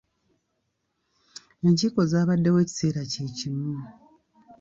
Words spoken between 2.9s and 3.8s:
kye kimu.